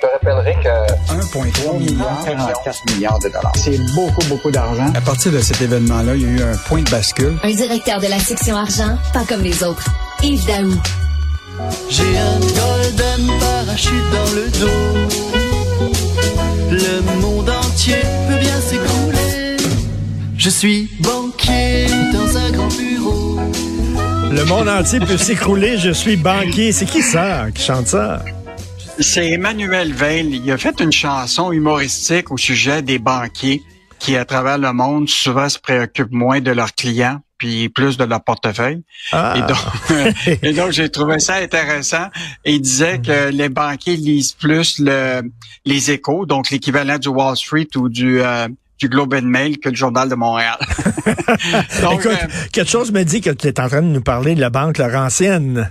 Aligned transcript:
Je 0.00 0.06
te 0.06 0.12
rappellerai 0.12 0.54
que 0.62 1.12
1,3 1.12 1.78
milliard, 1.78 2.24
44 2.24 2.94
milliards 2.94 3.18
de 3.18 3.28
dollars. 3.28 3.52
C'est 3.56 3.78
beaucoup, 3.96 4.24
beaucoup 4.28 4.50
d'argent. 4.52 4.92
À 4.94 5.00
partir 5.00 5.32
de 5.32 5.40
cet 5.40 5.60
événement-là, 5.60 6.14
il 6.14 6.22
y 6.22 6.26
a 6.26 6.28
eu 6.28 6.42
un 6.42 6.56
point 6.56 6.82
de 6.82 6.90
bascule. 6.90 7.36
Un 7.42 7.50
directeur 7.50 8.00
de 8.00 8.06
la 8.06 8.20
section 8.20 8.56
argent, 8.56 8.96
pas 9.12 9.24
comme 9.24 9.42
les 9.42 9.64
autres. 9.64 9.88
Yves 10.22 10.46
Daou. 10.46 10.70
J'ai 11.90 12.16
un 12.16 12.38
golden 12.38 13.26
parachute 13.40 13.92
dans 14.12 14.30
le 14.36 14.48
dos. 14.60 15.08
Le 16.70 17.00
monde 17.20 17.50
entier 17.50 17.96
peut 18.28 18.38
bien 18.38 18.60
s'écrouler. 18.60 19.56
Je 20.36 20.50
suis 20.50 20.88
banquier 21.00 21.86
dans 22.12 22.36
un 22.36 22.50
grand 22.52 22.68
bureau. 22.68 23.36
Le 24.30 24.44
monde 24.44 24.68
entier 24.68 25.00
peut 25.00 25.18
s'écrouler, 25.18 25.76
je 25.76 25.90
suis 25.90 26.16
banquier. 26.16 26.70
C'est 26.70 26.86
qui 26.86 27.02
ça 27.02 27.46
qui 27.52 27.64
chante 27.64 27.88
ça? 27.88 28.22
C'est 29.00 29.30
Emmanuel 29.30 29.92
Veil. 29.92 30.40
Il 30.44 30.50
a 30.50 30.58
fait 30.58 30.80
une 30.80 30.92
chanson 30.92 31.52
humoristique 31.52 32.30
au 32.30 32.36
sujet 32.36 32.82
des 32.82 32.98
banquiers 32.98 33.62
qui, 33.98 34.16
à 34.16 34.24
travers 34.24 34.58
le 34.58 34.72
monde, 34.72 35.08
souvent 35.08 35.48
se 35.48 35.58
préoccupent 35.58 36.12
moins 36.12 36.40
de 36.40 36.50
leurs 36.50 36.74
clients 36.74 37.20
puis 37.38 37.68
plus 37.68 37.96
de 37.96 38.04
leur 38.04 38.22
portefeuille. 38.22 38.82
Ah. 39.12 39.34
Et 39.36 39.40
donc, 39.42 40.38
et 40.42 40.52
donc 40.52 40.72
j'ai 40.72 40.88
trouvé 40.90 41.20
ça 41.20 41.36
intéressant. 41.36 42.08
Et 42.44 42.54
il 42.54 42.60
disait 42.60 42.98
que 42.98 43.30
les 43.30 43.48
banquiers 43.48 43.96
lisent 43.96 44.32
plus 44.32 44.80
le, 44.80 45.22
les 45.64 45.90
échos, 45.92 46.26
donc 46.26 46.50
l'équivalent 46.50 46.98
du 46.98 47.08
Wall 47.08 47.36
Street 47.36 47.68
ou 47.76 47.88
du 47.88 48.20
euh, 48.20 48.48
du 48.78 48.88
Globe 48.88 49.14
and 49.14 49.26
Mail 49.26 49.58
que 49.58 49.68
le 49.68 49.74
Journal 49.74 50.08
de 50.08 50.14
Montréal. 50.14 50.56
donc, 51.82 52.00
Écoute, 52.00 52.06
euh, 52.06 52.26
quelque 52.52 52.70
chose 52.70 52.92
me 52.92 53.02
dit 53.02 53.20
que 53.20 53.30
tu 53.30 53.48
es 53.48 53.60
en 53.60 53.68
train 53.68 53.82
de 53.82 53.86
nous 53.86 54.02
parler 54.02 54.34
de 54.34 54.40
la 54.40 54.50
banque 54.50 54.78
Laurentienne. 54.78 55.70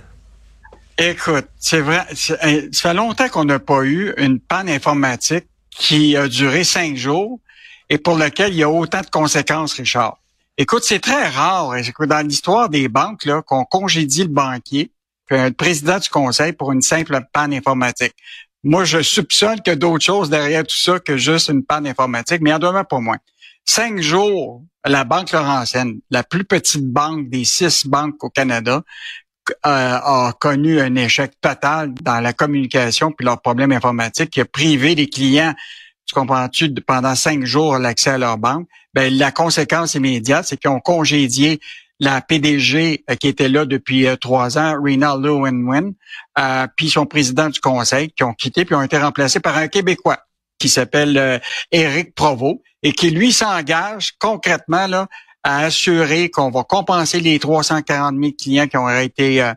Écoute, 1.00 1.46
c'est 1.60 1.80
vrai, 1.80 2.04
ça 2.12 2.36
fait 2.38 2.94
longtemps 2.94 3.28
qu'on 3.28 3.44
n'a 3.44 3.60
pas 3.60 3.84
eu 3.84 4.12
une 4.16 4.40
panne 4.40 4.68
informatique 4.68 5.46
qui 5.70 6.16
a 6.16 6.26
duré 6.26 6.64
cinq 6.64 6.96
jours 6.96 7.38
et 7.88 7.98
pour 7.98 8.16
lequel 8.16 8.52
il 8.52 8.58
y 8.58 8.62
a 8.64 8.68
autant 8.68 9.02
de 9.02 9.06
conséquences, 9.06 9.74
Richard. 9.74 10.18
Écoute, 10.56 10.82
c'est 10.82 10.98
très 10.98 11.28
rare, 11.28 11.72
dans 12.00 12.26
l'histoire 12.26 12.68
des 12.68 12.88
banques, 12.88 13.24
qu'on 13.46 13.64
congédie 13.64 14.24
le 14.24 14.28
banquier, 14.30 14.90
le 15.30 15.50
président 15.50 16.00
du 16.00 16.08
conseil 16.08 16.52
pour 16.52 16.72
une 16.72 16.82
simple 16.82 17.20
panne 17.32 17.54
informatique. 17.54 18.14
Moi, 18.64 18.84
je 18.84 19.00
soupçonne 19.00 19.60
que 19.60 19.70
d'autres 19.70 20.04
choses 20.04 20.30
derrière 20.30 20.64
tout 20.64 20.76
ça 20.76 20.98
que 20.98 21.16
juste 21.16 21.48
une 21.48 21.64
panne 21.64 21.86
informatique, 21.86 22.40
mais 22.40 22.52
en 22.52 22.58
demeure 22.58 22.88
pas 22.88 22.98
moins. 22.98 23.18
Cinq 23.64 24.00
jours, 24.00 24.64
la 24.84 25.04
Banque 25.04 25.30
Laurentienne, 25.30 26.00
la 26.10 26.24
plus 26.24 26.42
petite 26.42 26.86
banque 26.86 27.28
des 27.28 27.44
six 27.44 27.86
banques 27.86 28.24
au 28.24 28.30
Canada, 28.30 28.82
euh, 29.50 29.98
a 30.02 30.32
connu 30.38 30.80
un 30.80 30.94
échec 30.96 31.32
total 31.40 31.92
dans 32.02 32.20
la 32.20 32.32
communication 32.32 33.12
puis 33.12 33.24
leurs 33.24 33.40
problèmes 33.40 33.72
informatiques 33.72 34.30
qui 34.30 34.40
a 34.40 34.44
privé 34.44 34.94
les 34.94 35.08
clients, 35.08 35.54
tu 36.06 36.14
comprends-tu, 36.14 36.72
pendant 36.86 37.14
cinq 37.14 37.44
jours 37.44 37.78
l'accès 37.78 38.10
à 38.10 38.18
leur 38.18 38.38
banque. 38.38 38.66
Ben, 38.94 39.12
la 39.12 39.30
conséquence 39.30 39.94
immédiate, 39.94 40.46
c'est 40.46 40.56
qu'ils 40.56 40.70
ont 40.70 40.80
congédié 40.80 41.60
la 42.00 42.20
PDG 42.20 43.04
euh, 43.10 43.14
qui 43.16 43.28
était 43.28 43.48
là 43.48 43.64
depuis 43.64 44.06
euh, 44.06 44.16
trois 44.16 44.58
ans, 44.58 44.74
Rena 44.80 45.16
Lewinwin, 45.16 45.94
euh, 46.38 46.66
puis 46.76 46.90
son 46.90 47.06
président 47.06 47.48
du 47.48 47.60
conseil, 47.60 48.10
qui 48.12 48.24
ont 48.24 48.34
quitté 48.34 48.64
puis 48.64 48.74
ont 48.74 48.82
été 48.82 48.98
remplacés 48.98 49.40
par 49.40 49.56
un 49.56 49.68
Québécois 49.68 50.18
qui 50.58 50.68
s'appelle 50.68 51.40
Éric 51.70 52.16
Provost 52.16 52.58
et 52.82 52.92
qui 52.92 53.10
lui 53.10 53.32
s'engage 53.32 54.14
concrètement 54.18 54.88
là 54.88 55.06
à 55.42 55.60
assurer 55.60 56.30
qu'on 56.30 56.50
va 56.50 56.64
compenser 56.64 57.20
les 57.20 57.38
340 57.38 58.14
000 58.20 58.32
clients 58.38 58.66
qui 58.66 58.76
ont 58.76 58.88
été 58.88 59.42
euh, 59.42 59.54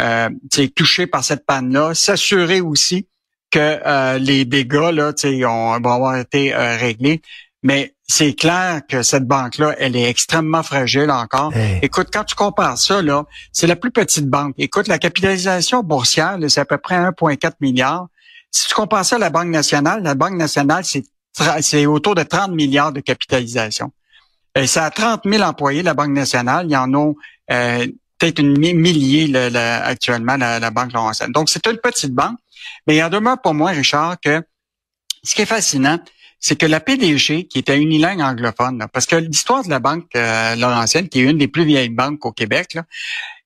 euh, 0.00 0.28
touchés 0.76 1.06
par 1.06 1.24
cette 1.24 1.46
panne-là, 1.46 1.94
s'assurer 1.94 2.60
aussi 2.60 3.08
que 3.50 3.80
euh, 3.86 4.18
les 4.18 4.44
dégâts 4.44 4.90
là, 4.92 5.12
ont, 5.48 5.80
vont 5.80 5.92
avoir 5.92 6.16
été 6.16 6.54
euh, 6.54 6.76
réglés. 6.76 7.22
Mais 7.62 7.94
c'est 8.08 8.34
clair 8.34 8.80
que 8.88 9.02
cette 9.02 9.26
banque-là, 9.26 9.76
elle 9.78 9.94
est 9.94 10.08
extrêmement 10.08 10.62
fragile 10.62 11.10
encore. 11.10 11.54
Hey. 11.54 11.78
Écoute, 11.82 12.08
quand 12.12 12.24
tu 12.24 12.34
compares 12.34 12.78
ça, 12.78 13.00
là, 13.02 13.24
c'est 13.52 13.68
la 13.68 13.76
plus 13.76 13.92
petite 13.92 14.26
banque. 14.26 14.54
Écoute, 14.58 14.88
la 14.88 14.98
capitalisation 14.98 15.82
boursière, 15.82 16.38
là, 16.38 16.48
c'est 16.48 16.60
à 16.60 16.64
peu 16.64 16.78
près 16.78 16.96
1,4 16.96 17.52
milliard. 17.60 18.08
Si 18.50 18.66
tu 18.68 18.74
compares 18.74 19.04
ça 19.04 19.16
à 19.16 19.18
la 19.18 19.30
Banque 19.30 19.48
nationale, 19.48 20.02
la 20.02 20.14
Banque 20.14 20.34
nationale, 20.34 20.84
c'est 20.84 21.04
c'est 21.62 21.86
autour 21.86 22.14
de 22.14 22.22
30 22.22 22.50
milliards 22.50 22.92
de 22.92 23.00
capitalisation. 23.00 23.90
Euh, 24.58 24.66
ça 24.66 24.84
a 24.84 24.90
30 24.90 25.22
000 25.24 25.42
employés, 25.42 25.82
la 25.82 25.94
Banque 25.94 26.10
nationale. 26.10 26.66
Il 26.68 26.72
y 26.72 26.76
en 26.76 26.92
a 26.94 27.12
euh, 27.50 27.86
peut-être 28.18 28.38
une 28.38 28.58
millier 28.58 29.26
le, 29.26 29.48
le, 29.48 29.58
actuellement, 29.58 30.36
la, 30.36 30.58
la 30.58 30.70
Banque 30.70 30.92
Laurentienne. 30.92 31.32
Donc, 31.32 31.48
c'est 31.48 31.66
une 31.66 31.78
petite 31.78 32.12
banque. 32.12 32.38
Mais 32.86 32.96
il 32.96 33.02
en 33.02 33.08
demeure 33.08 33.40
pour 33.40 33.54
moi, 33.54 33.70
Richard, 33.70 34.16
que 34.20 34.42
ce 35.24 35.34
qui 35.34 35.42
est 35.42 35.46
fascinant, 35.46 35.98
c'est 36.38 36.56
que 36.56 36.66
la 36.66 36.80
PDG, 36.80 37.46
qui 37.46 37.60
était 37.60 37.80
unilingue 37.80 38.20
anglophone, 38.20 38.78
là, 38.78 38.88
parce 38.88 39.06
que 39.06 39.14
l'histoire 39.14 39.64
de 39.64 39.70
la 39.70 39.78
Banque 39.78 40.08
euh, 40.16 40.56
Laurentienne, 40.56 41.08
qui 41.08 41.20
est 41.20 41.30
une 41.30 41.38
des 41.38 41.46
plus 41.46 41.64
vieilles 41.64 41.88
banques 41.88 42.26
au 42.26 42.32
Québec, 42.32 42.74
là, 42.74 42.84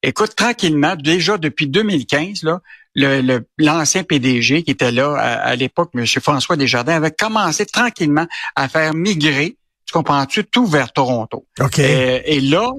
écoute, 0.02 0.34
tranquillement, 0.34 0.96
déjà 0.96 1.36
depuis 1.36 1.66
2015, 1.66 2.42
là, 2.42 2.60
le, 2.94 3.46
l'ancien 3.58 4.02
PDG 4.02 4.62
qui 4.62 4.70
était 4.70 4.92
là 4.92 5.14
à, 5.14 5.32
à 5.48 5.56
l'époque, 5.56 5.90
M. 5.94 6.06
François 6.06 6.56
Desjardins, 6.56 6.94
avait 6.94 7.10
commencé 7.10 7.66
tranquillement 7.66 8.26
à 8.54 8.68
faire 8.70 8.94
migrer 8.94 9.58
tu 9.86 9.92
comprends-tu, 9.92 10.44
tout 10.44 10.66
vers 10.66 10.92
Toronto. 10.92 11.46
OK. 11.60 11.78
Et, 11.78 12.36
et 12.36 12.40
là, 12.40 12.72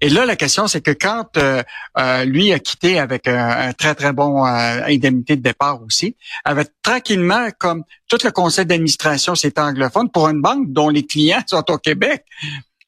et 0.00 0.08
là, 0.08 0.24
la 0.24 0.36
question, 0.36 0.66
c'est 0.66 0.80
que 0.80 0.90
quand 0.90 1.36
euh, 1.36 1.62
euh, 1.98 2.24
lui 2.24 2.52
a 2.52 2.58
quitté 2.58 2.98
avec 2.98 3.28
un, 3.28 3.48
un 3.48 3.72
très, 3.72 3.94
très 3.94 4.12
bon 4.12 4.44
euh, 4.44 4.80
indemnité 4.86 5.36
de 5.36 5.42
départ 5.42 5.82
aussi, 5.82 6.16
avec 6.44 6.68
tranquillement, 6.82 7.48
comme 7.58 7.84
tout 8.08 8.18
le 8.24 8.30
conseil 8.30 8.66
d'administration, 8.66 9.34
c'est 9.34 9.58
anglophone 9.58 10.10
pour 10.10 10.28
une 10.28 10.40
banque 10.40 10.72
dont 10.72 10.88
les 10.88 11.06
clients 11.06 11.42
sont 11.46 11.70
au 11.70 11.78
Québec. 11.78 12.24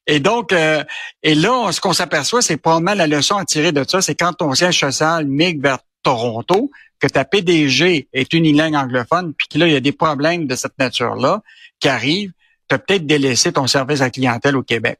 Et 0.07 0.19
donc, 0.19 0.53
euh, 0.53 0.83
et 1.21 1.35
là, 1.35 1.71
ce 1.71 1.81
qu'on 1.81 1.93
s'aperçoit, 1.93 2.41
c'est 2.41 2.57
probablement 2.57 2.93
la 2.93 3.07
leçon 3.07 3.35
à 3.35 3.45
tirer 3.45 3.73
de 3.73 3.83
ça, 3.87 4.01
c'est 4.01 4.15
quand 4.15 4.33
ton 4.33 4.53
siège 4.53 4.79
social 4.79 5.27
migre 5.27 5.61
vers 5.61 5.79
Toronto, 6.01 6.71
que 6.99 7.07
ta 7.07 7.25
PDG 7.25 8.07
est 8.13 8.33
unilingue 8.33 8.75
anglophone, 8.75 9.33
puis 9.33 9.47
que 9.49 9.59
là, 9.59 9.67
il 9.67 9.73
y 9.73 9.75
a 9.75 9.81
des 9.81 9.91
problèmes 9.91 10.47
de 10.47 10.55
cette 10.55 10.77
nature-là 10.79 11.41
qui 11.79 11.89
arrivent, 11.89 12.31
tu 12.69 12.75
as 12.75 12.79
peut-être 12.79 13.05
délaissé 13.05 13.51
ton 13.53 13.67
service 13.67 14.01
à 14.01 14.05
la 14.05 14.09
clientèle 14.09 14.55
au 14.55 14.63
Québec. 14.63 14.99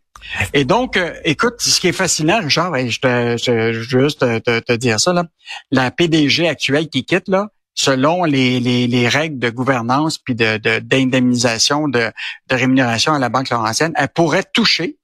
Et 0.53 0.65
donc, 0.65 0.97
euh, 0.97 1.13
écoute, 1.23 1.55
ce 1.59 1.79
qui 1.79 1.87
est 1.87 1.93
fascinant, 1.93 2.39
Richard, 2.41 2.75
et 2.75 2.89
je, 2.89 2.99
te, 2.99 3.37
je, 3.37 3.71
juste 3.71 4.19
te, 4.19 4.75
dire 4.75 4.99
ça, 4.99 5.13
là, 5.13 5.25
la 5.71 5.91
PDG 5.91 6.47
actuelle 6.47 6.89
qui 6.89 7.05
quitte, 7.05 7.27
là, 7.27 7.49
selon 7.75 8.23
les, 8.23 8.59
les, 8.59 8.87
les 8.87 9.07
règles 9.07 9.39
de 9.39 9.49
gouvernance 9.49 10.17
puis 10.17 10.35
de, 10.35 10.57
d'indemnisation 10.79 11.87
de, 11.87 12.11
de, 12.49 12.55
rémunération 12.55 13.13
à 13.13 13.19
la 13.19 13.29
Banque 13.29 13.49
Laurentienne, 13.49 13.93
elle 13.95 14.09
pourrait 14.09 14.45
toucher 14.51 14.97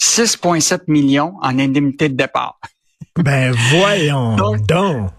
6,7 0.00 0.82
millions 0.88 1.34
en 1.40 1.58
indemnité 1.58 2.08
de 2.08 2.16
départ. 2.16 2.58
Ben 3.16 3.52
voyons 3.52 4.36
donc. 4.36 4.66
donc. 4.66 5.10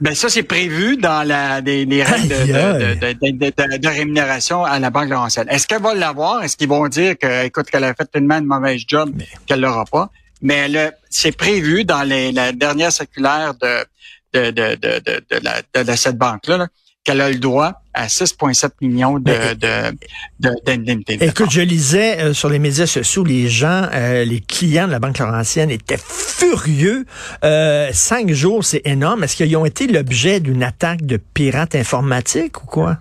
Ben 0.00 0.14
ça, 0.14 0.30
c'est 0.30 0.42
prévu 0.42 0.96
dans 0.96 1.26
la, 1.26 1.60
des, 1.60 1.84
les 1.84 2.02
règles 2.02 2.28
de, 2.28 2.94
de, 2.94 3.32
de, 3.32 3.76
de, 3.76 3.88
rémunération 3.88 4.64
à 4.64 4.78
la 4.78 4.88
Banque 4.88 5.10
Laurentienne. 5.10 5.46
Est-ce 5.50 5.66
qu'elle 5.66 5.82
va 5.82 5.94
l'avoir? 5.94 6.42
Est-ce 6.42 6.56
qu'ils 6.56 6.68
vont 6.68 6.88
dire 6.88 7.18
que, 7.18 7.44
écoute, 7.44 7.66
qu'elle 7.70 7.84
a 7.84 7.92
fait 7.92 8.10
tellement 8.10 8.38
une 8.38 8.46
mauvaise 8.46 8.82
job 8.86 9.12
qu'elle 9.46 9.60
l'aura 9.60 9.84
pas? 9.84 10.10
Mais 10.40 10.70
c'est 11.10 11.36
prévu 11.36 11.84
dans 11.84 12.02
les, 12.02 12.32
la 12.32 12.52
dernière 12.52 12.92
circulaire 12.92 13.52
de, 13.60 13.84
de, 14.32 14.50
de, 14.50 14.74
de, 14.76 14.98
de, 15.00 15.22
de, 15.30 15.40
la, 15.42 15.84
de, 15.84 15.96
cette 15.96 16.16
banque-là, 16.16 16.56
là, 16.56 16.68
qu'elle 17.04 17.20
a 17.20 17.30
le 17.30 17.38
droit 17.38 17.82
à 17.94 18.06
6,7 18.06 18.70
millions 18.82 19.18
de, 19.18 19.54
de, 19.54 20.50
d'indemnités. 20.64 21.16
De, 21.16 21.24
Écoute, 21.24 21.50
je 21.50 21.60
lisais 21.60 22.20
euh, 22.20 22.34
sur 22.34 22.48
les 22.48 22.58
médias 22.58 22.86
sociaux, 22.86 23.24
les 23.24 23.48
gens, 23.48 23.88
euh, 23.92 24.24
les 24.24 24.40
clients 24.40 24.86
de 24.86 24.92
la 24.92 24.98
Banque 24.98 25.18
Laurentienne 25.18 25.70
étaient 25.70 25.98
furieux. 25.98 27.06
Euh, 27.44 27.90
cinq 27.92 28.30
jours, 28.30 28.64
c'est 28.64 28.82
énorme. 28.84 29.24
Est-ce 29.24 29.36
qu'ils 29.36 29.56
ont 29.56 29.64
été 29.64 29.86
l'objet 29.86 30.40
d'une 30.40 30.62
attaque 30.62 31.04
de 31.04 31.16
pirates 31.16 31.74
informatiques 31.74 32.62
ou 32.62 32.66
quoi? 32.66 32.98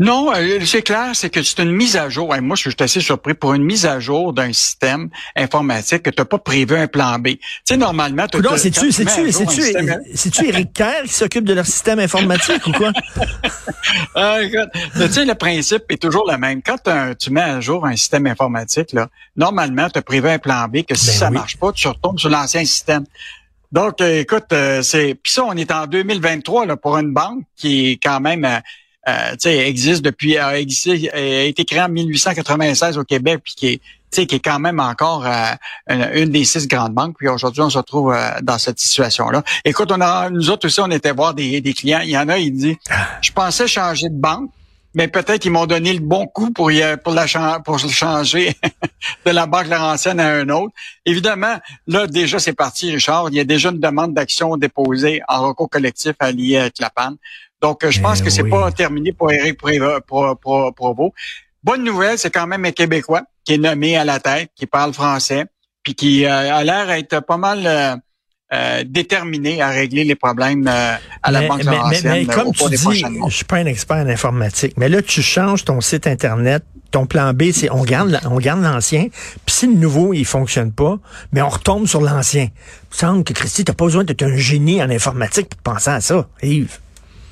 Non, 0.00 0.32
c'est 0.64 0.82
clair, 0.82 1.10
c'est 1.14 1.30
que 1.30 1.42
c'est 1.42 1.60
une 1.62 1.72
mise 1.72 1.96
à 1.96 2.08
jour. 2.08 2.34
moi, 2.40 2.56
je 2.56 2.70
suis 2.70 2.76
assez 2.78 3.00
surpris 3.00 3.34
pour 3.34 3.54
une 3.54 3.64
mise 3.64 3.84
à 3.84 3.98
jour 3.98 4.32
d'un 4.32 4.52
système 4.52 5.08
informatique 5.36 6.04
que 6.04 6.10
tu 6.10 6.20
n'as 6.20 6.24
pas 6.24 6.38
prévu 6.38 6.76
un 6.76 6.86
plan 6.86 7.18
B. 7.18 7.28
Tu 7.28 7.40
sais, 7.64 7.76
normalement, 7.76 8.26
tu 8.28 8.38
Non, 8.38 8.56
c'est-tu, 8.56 8.92
c'est-tu, 8.92 9.32
c'est-tu, 9.32 9.62
c'est-tu 10.14 10.48
Éric 10.48 10.72
Kerr 10.72 11.02
qui 11.04 11.12
s'occupe 11.12 11.44
de 11.44 11.54
leur 11.54 11.66
système 11.66 11.98
informatique 11.98 12.64
ou 12.66 12.72
quoi? 12.72 12.92
écoute, 14.40 14.70
tu 14.94 15.12
sais, 15.12 15.24
le 15.24 15.34
principe 15.34 15.84
est 15.88 16.00
toujours 16.00 16.30
le 16.30 16.38
même. 16.38 16.62
Quand 16.62 16.78
tu 17.18 17.30
mets 17.30 17.40
à 17.40 17.60
jour 17.60 17.84
un 17.84 17.96
système 17.96 18.26
informatique, 18.26 18.92
là, 18.92 19.08
normalement, 19.36 19.88
tu 19.90 19.98
as 19.98 20.02
prévu 20.02 20.28
un 20.28 20.38
plan 20.38 20.68
B 20.68 20.82
que 20.82 20.94
si 20.94 21.06
ben 21.06 21.12
ça 21.12 21.28
oui. 21.28 21.34
marche 21.34 21.56
pas, 21.56 21.72
tu 21.72 21.88
retournes 21.88 22.18
sur 22.18 22.30
l'ancien 22.30 22.64
système. 22.64 23.04
Donc, 23.72 24.00
euh, 24.00 24.20
écoute, 24.20 24.46
euh, 24.52 24.82
c'est. 24.82 25.14
Puis 25.14 25.32
ça, 25.32 25.44
on 25.44 25.52
est 25.52 25.70
en 25.70 25.86
2023 25.86 26.66
là, 26.66 26.76
pour 26.76 26.96
une 26.96 27.12
banque 27.12 27.42
qui 27.56 27.90
est 27.90 27.98
quand 28.02 28.20
même. 28.20 28.46
Euh, 29.08 29.36
existe 29.44 30.02
depuis, 30.02 30.36
a, 30.36 30.58
existé, 30.58 31.10
a 31.12 31.44
été 31.44 31.64
créé 31.64 31.80
en 31.80 31.88
1896 31.88 32.98
au 32.98 33.04
Québec, 33.04 33.40
puis 33.42 33.54
qui 33.56 33.66
est, 33.66 34.26
qui 34.26 34.34
est 34.34 34.40
quand 34.40 34.58
même 34.58 34.80
encore 34.80 35.24
euh, 35.26 35.54
une, 35.88 36.30
des 36.30 36.44
six 36.44 36.66
grandes 36.66 36.92
banques. 36.92 37.16
Puis 37.16 37.28
aujourd'hui, 37.28 37.62
on 37.62 37.70
se 37.70 37.78
retrouve 37.78 38.12
euh, 38.12 38.30
dans 38.42 38.58
cette 38.58 38.78
situation-là. 38.78 39.42
Écoute, 39.64 39.90
on 39.92 40.00
a, 40.00 40.30
nous 40.30 40.50
autres 40.50 40.66
aussi, 40.66 40.80
on 40.80 40.90
était 40.90 41.12
voir 41.12 41.34
des, 41.34 41.60
des 41.60 41.72
clients. 41.72 42.00
Il 42.02 42.10
y 42.10 42.18
en 42.18 42.28
a, 42.28 42.38
il 42.38 42.52
dit, 42.52 42.76
je 43.22 43.32
pensais 43.32 43.66
changer 43.66 44.08
de 44.08 44.20
banque, 44.20 44.50
mais 44.94 45.06
peut-être 45.06 45.40
qu'ils 45.40 45.52
m'ont 45.52 45.66
donné 45.66 45.92
le 45.92 46.00
bon 46.00 46.26
coup 46.26 46.50
pour 46.50 46.72
y, 46.72 46.82
pour 47.04 47.12
la 47.12 47.26
pour 47.64 47.78
changer 47.78 48.54
de 49.26 49.30
la 49.30 49.46
banque 49.46 49.68
Laurentienne 49.68 50.18
à 50.18 50.28
un 50.28 50.48
autre. 50.48 50.72
Évidemment, 51.04 51.58
là 51.86 52.06
déjà 52.06 52.38
c'est 52.38 52.54
parti, 52.54 52.90
Richard. 52.90 53.28
Il 53.28 53.36
y 53.36 53.40
a 53.40 53.44
déjà 53.44 53.68
une 53.68 53.80
demande 53.80 54.14
d'action 54.14 54.56
déposée 54.56 55.20
en 55.28 55.46
recours 55.46 55.68
collectif 55.68 56.14
à 56.18 56.26
avec 56.26 56.78
la 56.80 56.90
panne. 56.90 57.16
Donc, 57.60 57.88
je 57.88 58.00
pense 58.00 58.20
eh 58.20 58.24
que 58.24 58.30
c'est 58.30 58.44
pas 58.44 58.70
terminé 58.70 59.12
pour 59.12 59.32
Éric 59.32 59.58
Provo. 59.58 61.14
Bonne 61.64 61.84
nouvelle, 61.84 62.18
c'est 62.18 62.30
quand 62.30 62.46
même 62.46 62.64
un 62.64 62.70
Québécois 62.70 63.22
qui 63.44 63.54
est 63.54 63.58
nommé 63.58 63.96
à 63.96 64.04
la 64.04 64.20
tête, 64.20 64.50
qui 64.54 64.66
parle 64.66 64.92
français, 64.92 65.46
puis 65.82 65.94
qui 65.94 66.24
euh, 66.24 66.54
a 66.54 66.62
l'air 66.64 66.86
d'être 66.86 67.20
pas 67.20 67.36
mal 67.36 67.62
euh, 67.66 67.96
euh, 68.52 68.84
déterminé 68.86 69.60
à 69.60 69.70
régler 69.70 70.04
les 70.04 70.14
problèmes 70.14 70.68
à 70.68 71.30
la 71.30 71.48
Banque 71.48 71.64
mais, 71.64 71.78
mais, 71.90 72.02
mais 72.02 72.26
comme 72.26 72.52
tu 72.52 72.68
dis, 72.68 73.04
je 73.26 73.34
suis 73.34 73.44
pas 73.44 73.56
un 73.56 73.66
expert 73.66 73.96
en 73.96 74.08
informatique, 74.08 74.74
mais 74.76 74.88
là, 74.88 75.02
tu 75.02 75.22
changes 75.22 75.64
ton 75.64 75.80
site 75.80 76.06
Internet, 76.06 76.62
ton 76.90 77.06
plan 77.06 77.32
B, 77.34 77.50
c'est 77.52 77.70
on 77.70 77.84
garde 77.84 78.20
on 78.24 78.38
garde 78.38 78.62
l'ancien, 78.62 79.08
puis 79.44 79.54
si 79.54 79.66
le 79.66 79.74
nouveau, 79.74 80.14
il 80.14 80.24
fonctionne 80.24 80.72
pas, 80.72 80.98
mais 81.32 81.42
on 81.42 81.48
retombe 81.48 81.86
sur 81.86 82.00
l'ancien. 82.00 82.44
Il 82.44 82.92
me 82.92 82.96
semble 82.96 83.24
que, 83.24 83.32
Christy, 83.32 83.64
t'as 83.64 83.74
pas 83.74 83.84
besoin 83.84 84.04
d'être 84.04 84.22
un 84.22 84.36
génie 84.36 84.82
en 84.82 84.90
informatique 84.90 85.48
pour 85.48 85.74
penser 85.74 85.90
à 85.90 86.00
ça, 86.00 86.28
Yves. 86.42 86.78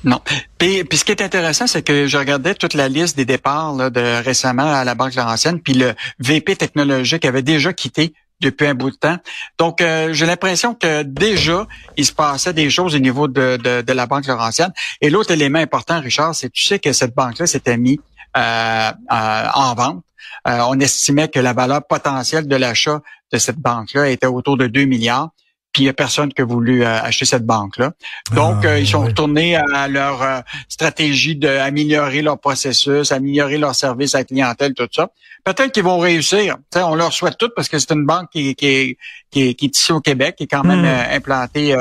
Non. 0.03 0.21
Puis, 0.57 0.85
ce 0.91 1.03
qui 1.03 1.11
est 1.11 1.21
intéressant, 1.21 1.67
c'est 1.67 1.81
que 1.81 2.07
je 2.07 2.17
regardais 2.17 2.53
toute 2.55 2.73
la 2.73 2.87
liste 2.87 3.17
des 3.17 3.25
départs 3.25 3.91
de 3.91 4.23
récemment 4.23 4.71
à 4.71 4.83
la 4.83 4.95
Banque 4.95 5.15
Laurentienne, 5.15 5.59
puis 5.59 5.73
le 5.73 5.93
VP 6.19 6.55
technologique 6.55 7.25
avait 7.25 7.41
déjà 7.41 7.73
quitté 7.73 8.13
depuis 8.39 8.67
un 8.67 8.75
bout 8.75 8.91
de 8.91 8.95
temps. 8.95 9.17
Donc, 9.57 9.81
euh, 9.81 10.13
j'ai 10.13 10.25
l'impression 10.25 10.75
que 10.75 11.03
déjà, 11.03 11.67
il 11.95 12.05
se 12.05 12.13
passait 12.13 12.53
des 12.53 12.69
choses 12.69 12.95
au 12.95 12.99
niveau 12.99 13.27
de, 13.27 13.57
de, 13.57 13.93
la 13.93 14.05
Banque 14.05 14.27
Laurentienne. 14.27 14.71
Et 15.01 15.09
l'autre 15.09 15.31
élément 15.31 15.59
important, 15.59 15.99
Richard, 15.99 16.35
c'est 16.35 16.51
tu 16.51 16.63
sais 16.63 16.79
que 16.79 16.93
cette 16.93 17.15
banque-là 17.15 17.47
s'était 17.47 17.77
mise 17.77 17.97
euh, 18.37 18.91
euh, 19.11 19.47
en 19.53 19.73
vente. 19.73 20.03
on 20.45 20.79
estimait 20.79 21.29
que 21.29 21.39
la 21.39 21.53
valeur 21.53 21.85
potentielle 21.87 22.47
de 22.47 22.55
l'achat 22.55 23.01
de 23.31 23.37
cette 23.37 23.57
banque-là 23.57 24.09
était 24.09 24.27
autour 24.27 24.57
de 24.57 24.67
2 24.67 24.85
milliards 24.85 25.31
puis 25.77 25.83
il 25.83 25.85
n'y 25.85 25.91
a 25.91 25.93
personne 25.93 26.33
qui 26.33 26.41
a 26.41 26.45
voulu 26.45 26.83
euh, 26.83 27.01
acheter 27.03 27.25
cette 27.25 27.45
banque-là. 27.45 27.91
Donc, 28.33 28.61
ah, 28.63 28.69
euh, 28.69 28.79
ils 28.79 28.87
sont 28.87 29.03
retournés 29.03 29.55
à 29.55 29.87
leur 29.87 30.23
euh, 30.23 30.39
stratégie 30.67 31.35
d'améliorer 31.35 32.23
leur 32.23 32.39
processus, 32.39 33.11
améliorer 33.11 33.59
leur 33.59 33.75
service 33.75 34.15
à 34.15 34.19
la 34.19 34.23
clientèle, 34.23 34.73
tout 34.73 34.87
ça. 34.91 35.11
Peut-être 35.43 35.71
qu'ils 35.71 35.83
vont 35.83 35.99
réussir. 35.99 36.57
on 36.77 36.95
leur 36.95 37.13
souhaite 37.13 37.37
tout 37.37 37.51
parce 37.55 37.69
que 37.69 37.77
c'est 37.77 37.91
une 37.91 38.07
banque 38.07 38.31
qui, 38.31 38.55
qui, 38.55 38.65
est, 38.65 38.97
qui, 39.29 39.41
est, 39.43 39.61
ici 39.61 39.91
au 39.91 40.01
Québec, 40.01 40.37
qui 40.37 40.45
est 40.45 40.47
quand 40.47 40.63
même 40.63 40.81
hmm. 40.81 41.13
implantée. 41.13 41.75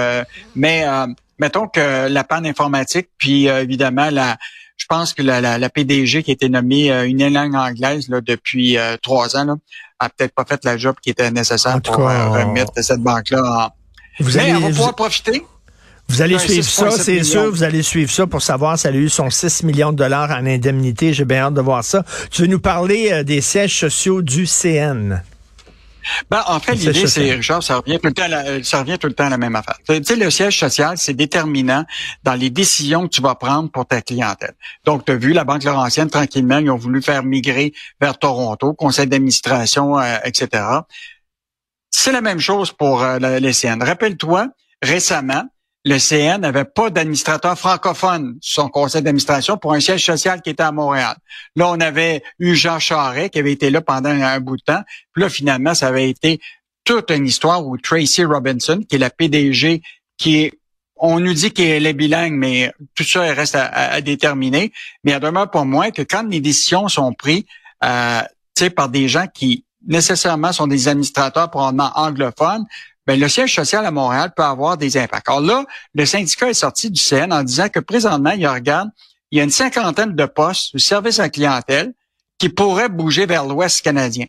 mais 0.55 0.85
mettons 1.39 1.69
que 1.69 2.07
la 2.07 2.23
panne 2.23 2.45
informatique, 2.45 3.09
puis 3.17 3.47
évidemment 3.47 4.11
la 4.11 4.37
je 4.77 4.85
pense 4.85 5.15
que 5.15 5.23
la, 5.23 5.41
la, 5.41 5.71
PDG 5.71 6.23
qui 6.23 6.33
a 6.33 6.35
été 6.35 6.51
nommée 6.51 6.91
une 6.91 7.27
langue 7.33 7.55
anglaise 7.55 8.11
là, 8.11 8.21
depuis 8.21 8.77
trois 9.03 9.35
ans 9.39 9.45
là, 9.47 9.55
a 9.99 10.11
peut-être 10.11 10.35
pas 10.35 10.45
fait 10.45 10.63
la 10.67 10.77
job 10.77 10.97
qui 11.03 11.09
était 11.09 11.31
nécessaire 11.31 11.81
pour 11.81 11.97
remettre 11.97 12.73
cette 12.83 13.01
banque-là 13.01 13.43
en, 13.43 13.71
vous 14.21 14.39
allez, 14.39 14.55
on 14.55 14.61
va 14.61 14.69
pouvoir 14.69 14.95
profiter. 14.95 15.45
Vous 16.09 16.23
allez 16.23 16.39
suivre 16.39 16.65
ça, 16.65 16.91
c'est 16.91 17.25
sûr. 17.25 17.51
Vous 17.51 17.63
allez 17.63 17.83
suivre 17.83 18.11
ça 18.11 18.27
pour 18.27 18.43
savoir 18.43 18.79
si 18.79 18.87
elle 18.87 18.95
a 18.95 18.99
eu 18.99 19.09
son 19.09 19.29
6 19.29 19.65
millions 19.65 19.93
de 19.93 19.97
dollars 19.97 20.31
en 20.31 20.47
indemnité. 20.47 21.13
J'ai 21.13 21.25
bien 21.25 21.47
hâte 21.47 21.55
de 21.55 21.61
voir 21.61 21.83
ça. 21.83 22.05
Tu 22.31 22.43
veux 22.43 22.49
nous 22.49 22.61
parler 22.61 23.11
euh, 23.13 23.25
des 23.25 23.41
sièges 23.41 23.77
sociaux 23.77 24.23
du 24.23 24.47
CN? 24.47 25.21
Ben, 26.31 26.43
en 26.47 26.61
fait, 26.61 26.75
l'idée, 26.75 27.09
c'est, 27.09 27.33
Richard, 27.33 27.65
ça 27.65 27.79
revient 27.79 27.99
tout 27.99 28.07
le 28.07 28.15
temps 28.15 28.23
à 28.23 28.29
la, 28.29 28.63
ça 28.63 28.81
revient 28.81 28.97
tout 28.97 29.09
le 29.09 29.13
temps 29.13 29.27
à 29.27 29.31
la 29.31 29.39
même 29.39 29.57
affaire. 29.57 29.77
Tu 29.89 30.03
sais, 30.05 30.15
le 30.15 30.31
siège 30.31 30.57
social, 30.57 30.97
c'est 30.97 31.15
déterminant 31.15 31.85
dans 32.23 32.35
les 32.35 32.49
décisions 32.49 33.09
que 33.09 33.15
tu 33.15 33.21
vas 33.21 33.35
prendre 33.35 33.71
pour 33.71 33.87
ta 33.87 34.01
clientèle. 34.03 34.55
Donc, 34.85 35.05
tu 35.05 35.13
as 35.13 35.17
vu, 35.17 35.33
la 35.33 35.43
Banque 35.43 35.65
Laurentienne, 35.65 36.09
tranquillement, 36.09 36.59
ils 36.59 36.71
ont 36.71 36.77
voulu 36.77 37.03
faire 37.03 37.25
migrer 37.25 37.73
vers 38.01 38.19
Toronto, 38.19 38.73
conseil 38.75 39.09
d'administration, 39.09 39.99
euh, 39.99 40.17
etc. 40.25 40.63
C'est 41.91 42.13
la 42.13 42.21
même 42.21 42.41
chose 42.41 42.73
pour 42.73 43.03
euh, 43.03 43.19
le 43.21 43.53
CN. 43.53 43.83
Rappelle-toi, 43.83 44.49
récemment, 44.83 45.45
le 45.85 45.99
CN 45.99 46.41
n'avait 46.41 46.65
pas 46.65 46.91
d'administrateur 46.91 47.57
francophone 47.57 48.37
sur 48.41 48.65
son 48.65 48.69
conseil 48.69 49.03
d'administration 49.03 49.57
pour 49.57 49.73
un 49.73 49.79
siège 49.79 50.05
social 50.05 50.43
qui 50.43 50.51
était 50.51 50.65
à 50.65 50.73
Montréal. 50.73 51.17
Là, 51.55 51.69
on 51.69 51.81
avait 51.81 52.25
eu 52.41 52.57
Jean 52.57 52.81
Charest 52.81 53.31
qui 53.31 53.39
avait 53.39 53.53
été 53.53 53.71
là 53.71 53.81
pendant 53.81 54.11
un 54.11 54.41
bout 54.41 54.57
de 54.57 54.63
temps. 54.63 54.83
Puis 55.13 55.23
là, 55.23 55.29
finalement, 55.29 55.75
ça 55.75 55.87
avait 55.87 56.11
été 56.11 56.41
toute 56.85 57.11
une 57.13 57.27
histoire 57.27 57.65
où 57.65 57.79
Tracy 57.79 58.25
Robinson, 58.25 58.81
qui 58.89 58.97
est 58.97 58.99
la 58.99 59.11
PDG, 59.11 59.83
qui 60.19 60.43
est 60.43 60.59
on 60.97 61.21
nous 61.21 61.35
dit 61.35 61.53
qu'elle 61.53 61.87
est 61.87 61.93
bilingue, 61.93 62.33
mais 62.33 62.73
tout 62.95 63.05
ça 63.05 63.21
reste 63.21 63.55
à, 63.55 64.01
déterminer. 64.01 64.73
Mais 65.05 65.13
il 65.13 65.21
demeure 65.21 65.51
pour 65.51 65.67
moi 65.67 65.91
que 65.91 66.03
quand 66.03 66.23
les 66.23 66.41
décisions 66.41 66.89
sont 66.89 67.13
prises 67.13 67.45
euh, 67.85 68.23
par 68.75 68.89
des 68.89 69.07
gens 69.07 69.27
qui 69.27 69.66
nécessairement 69.87 70.53
sont 70.53 70.67
des 70.67 70.89
administrateurs 70.89 71.51
probablement 71.51 71.91
anglophones, 71.95 72.65
ben, 73.07 73.19
le 73.19 73.29
siège 73.29 73.55
social 73.55 73.87
à 73.87 73.91
Montréal 73.91 74.33
peut 74.37 74.43
avoir 74.43 74.77
des 74.77 74.97
impacts. 74.97 75.29
Alors 75.29 75.41
là, 75.41 75.65
le 75.95 76.05
syndicat 76.05 76.51
est 76.51 76.55
sorti 76.55 76.91
du 76.91 77.01
CN 77.01 77.33
en 77.33 77.45
disant 77.45 77.69
que 77.69 77.79
présentement, 77.79 78.33
il 78.33 78.47
regarde, 78.47 78.91
il 79.31 79.39
y 79.39 79.41
a 79.41 79.45
une 79.45 79.51
cinquantaine 79.51 80.15
de 80.15 80.27
postes 80.27 80.75
de 80.75 80.79
service 80.79 81.21
à 81.21 81.29
clientèle 81.29 81.93
qui 82.39 82.49
pourraient 82.49 82.89
bouger 82.89 83.27
vers 83.27 83.45
l'Ouest 83.47 83.83
canadien. 83.83 84.27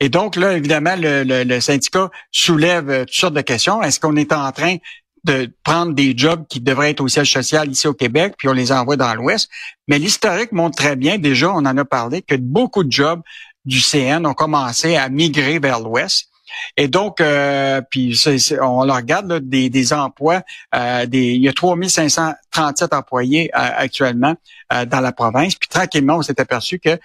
Et 0.00 0.08
donc 0.08 0.36
là, 0.36 0.56
évidemment, 0.56 0.94
le, 0.96 1.24
le, 1.24 1.60
syndicat 1.60 2.10
soulève 2.30 2.88
euh, 2.88 3.04
toutes 3.04 3.14
sortes 3.14 3.34
de 3.34 3.40
questions. 3.40 3.82
Est-ce 3.82 3.98
qu'on 3.98 4.16
est 4.16 4.32
en 4.32 4.50
train 4.52 4.76
de 5.24 5.50
prendre 5.64 5.92
des 5.92 6.16
jobs 6.16 6.46
qui 6.48 6.60
devraient 6.60 6.90
être 6.90 7.00
au 7.00 7.08
siège 7.08 7.32
social 7.32 7.68
ici 7.68 7.88
au 7.88 7.94
Québec, 7.94 8.34
puis 8.38 8.48
on 8.48 8.52
les 8.52 8.70
envoie 8.70 8.96
dans 8.96 9.12
l'Ouest? 9.14 9.50
Mais 9.88 9.98
l'historique 9.98 10.52
montre 10.52 10.76
très 10.76 10.94
bien, 10.94 11.18
déjà, 11.18 11.50
on 11.50 11.58
en 11.58 11.76
a 11.76 11.84
parlé, 11.84 12.22
que 12.22 12.36
beaucoup 12.36 12.84
de 12.84 12.92
jobs 12.92 13.20
du 13.64 13.80
CN 13.80 14.24
ont 14.26 14.34
commencé 14.34 14.96
à 14.96 15.08
migrer 15.08 15.58
vers 15.58 15.80
l'Ouest. 15.80 16.28
Et 16.76 16.88
donc, 16.88 17.20
euh, 17.20 17.80
puis 17.90 18.18
on 18.60 18.78
regarde 18.78 19.40
des, 19.40 19.68
des, 19.68 19.92
emplois, 19.92 20.42
euh, 20.74 21.06
des, 21.06 21.34
il 21.34 21.42
y 21.42 21.48
a 21.48 21.52
3537 21.52 22.94
employés 22.94 23.50
euh, 23.54 23.58
actuellement 23.76 24.34
dans 24.70 25.00
la 25.00 25.12
province. 25.12 25.54
Puis 25.54 25.68
tranquillement, 25.68 26.16
on 26.16 26.22
s'est 26.22 26.40
aperçu 26.40 26.78
que 26.78 26.98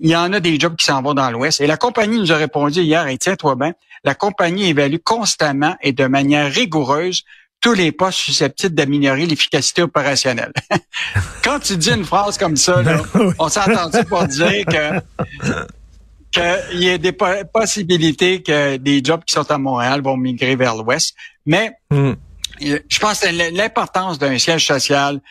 il 0.00 0.08
y 0.08 0.16
en 0.16 0.32
a 0.32 0.40
des 0.40 0.58
jobs 0.58 0.76
qui 0.76 0.86
s'en 0.86 1.02
vont 1.02 1.14
dans 1.14 1.30
l'Ouest. 1.30 1.60
Et 1.60 1.66
la 1.66 1.76
compagnie 1.76 2.18
nous 2.18 2.32
a 2.32 2.36
répondu 2.36 2.80
hier, 2.80 3.06
et 3.06 3.18
tiens-toi 3.18 3.54
bien, 3.54 3.74
la 4.02 4.14
compagnie 4.14 4.68
évalue 4.68 4.96
constamment 5.02 5.76
et 5.82 5.92
de 5.92 6.06
manière 6.06 6.50
rigoureuse 6.50 7.24
tous 7.64 7.72
les 7.72 7.92
postes 7.92 8.18
susceptibles 8.18 8.74
d'améliorer 8.74 9.24
l'efficacité 9.24 9.80
opérationnelle. 9.80 10.52
Quand 11.42 11.58
tu 11.60 11.78
dis 11.78 11.92
une 11.92 12.04
phrase 12.04 12.36
comme 12.36 12.58
ça, 12.58 12.82
là, 12.82 13.00
on 13.38 13.48
s'est 13.48 13.60
entendu 13.60 14.04
pour 14.06 14.22
dire 14.26 14.66
que 14.66 15.00
qu'il 16.70 16.82
y 16.82 16.88
ait 16.88 16.98
des 16.98 17.12
possibilités 17.12 18.42
que 18.42 18.76
des 18.76 19.00
jobs 19.02 19.24
qui 19.24 19.32
sont 19.32 19.50
à 19.50 19.56
Montréal 19.56 20.02
vont 20.02 20.18
migrer 20.18 20.56
vers 20.56 20.76
l'Ouest. 20.76 21.16
Mais 21.46 21.72
hmm. 21.90 22.12
je 22.60 22.98
pense 23.00 23.20
que 23.20 23.56
l'importance 23.56 24.18
d'un 24.18 24.38
siège 24.38 24.66
social 24.66 25.22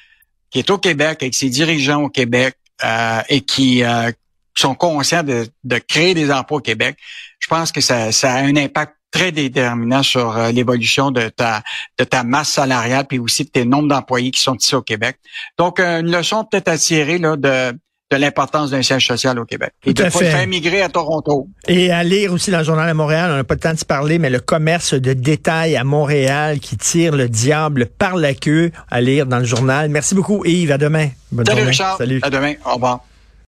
qui 0.49 0.57
est 0.57 0.71
au 0.71 0.79
Québec, 0.79 1.19
avec 1.21 1.35
ses 1.35 1.49
dirigeants 1.49 2.01
au 2.01 2.09
Québec 2.09 2.55
euh, 2.83 3.21
et 3.29 3.41
qui 3.41 3.83
euh, 3.83 4.11
sont 4.55 4.73
conscients 4.73 5.21
de, 5.21 5.77
créer 5.87 6.15
des 6.15 6.31
emplois 6.31 6.57
au 6.57 6.61
Québec, 6.61 6.97
je 7.37 7.47
pense 7.47 7.71
que 7.71 7.81
ça, 7.81 8.11
ça 8.11 8.33
a 8.33 8.37
un 8.39 8.55
impact 8.55 8.95
très 9.13 9.31
déterminant 9.31 10.03
sur 10.03 10.35
l'évolution 10.51 11.11
de 11.11 11.29
ta 11.29 11.61
de 11.99 12.03
ta 12.03 12.23
masse 12.23 12.49
salariale 12.49 13.05
puis 13.07 13.19
aussi 13.19 13.45
de 13.45 13.49
tes 13.49 13.63
nombres 13.63 13.87
d'employés 13.87 14.31
qui 14.31 14.41
sont 14.41 14.55
ici 14.55 14.75
au 14.75 14.81
Québec. 14.81 15.17
Donc 15.57 15.79
une 15.79 16.11
leçon 16.11 16.43
peut-être 16.43 16.67
à 16.67 16.77
tirer 16.77 17.19
là 17.19 17.37
de 17.37 17.73
de 18.13 18.17
l'importance 18.17 18.69
d'un 18.69 18.81
siège 18.81 19.07
social 19.07 19.39
au 19.39 19.45
Québec. 19.45 19.71
Et 19.85 19.93
de 19.93 20.03
faire 20.09 20.47
migrer 20.47 20.81
à 20.81 20.89
Toronto. 20.89 21.47
Et 21.67 21.91
à 21.91 22.03
lire 22.03 22.31
aussi 22.31 22.51
dans 22.51 22.59
le 22.59 22.63
journal 22.63 22.87
à 22.87 22.93
Montréal, 22.93 23.31
on 23.31 23.35
n'a 23.37 23.43
pas 23.43 23.55
le 23.55 23.59
temps 23.59 23.73
de 23.73 23.79
se 23.79 23.85
parler, 23.85 24.19
mais 24.19 24.29
le 24.29 24.39
commerce 24.39 24.93
de 24.93 25.13
détail 25.13 25.75
à 25.75 25.83
Montréal 25.83 26.59
qui 26.59 26.77
tire 26.77 27.15
le 27.15 27.27
diable 27.27 27.87
par 27.87 28.15
la 28.15 28.33
queue 28.33 28.71
à 28.89 29.01
lire 29.01 29.25
dans 29.25 29.39
le 29.39 29.45
journal. 29.45 29.89
Merci 29.89 30.15
beaucoup 30.15 30.45
Yves, 30.45 30.71
à 30.71 30.77
demain. 30.77 31.09
Bonne 31.31 31.45
Salut 31.45 31.63
Richard, 31.63 31.97
Salut. 31.97 32.19
À 32.21 32.29
demain, 32.29 32.53
au 32.65 32.75
revoir. 32.75 32.99